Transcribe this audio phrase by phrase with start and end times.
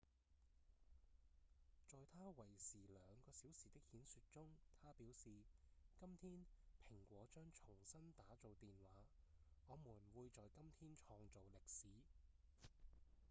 [1.85, 4.49] 在他為時2個小時的演說中
[4.81, 5.29] 他表示：
[5.99, 6.43] 「今天
[6.89, 9.05] 蘋果將重新打造電話
[9.67, 11.85] 我們會在今天創造歷史」